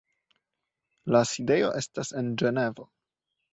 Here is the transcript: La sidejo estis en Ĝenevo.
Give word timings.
La 1.17 1.21
sidejo 1.33 1.71
estis 1.83 2.11
en 2.23 2.35
Ĝenevo. 2.45 2.91